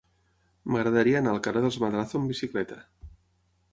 M'agradaria 0.75 1.21
anar 1.21 1.33
al 1.33 1.41
carrer 1.49 1.63
dels 1.67 1.77
Madrazo 1.85 2.21
amb 2.21 2.33
bicicleta. 2.33 2.81